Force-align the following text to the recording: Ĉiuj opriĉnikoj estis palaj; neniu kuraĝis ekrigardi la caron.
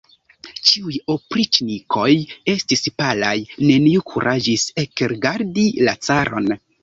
Ĉiuj 0.67 0.93
opriĉnikoj 1.15 2.07
estis 2.55 2.81
palaj; 3.03 3.35
neniu 3.67 4.05
kuraĝis 4.13 4.65
ekrigardi 4.87 5.67
la 5.89 5.97
caron. 6.09 6.51